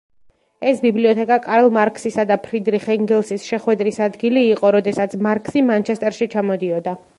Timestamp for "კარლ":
1.43-1.69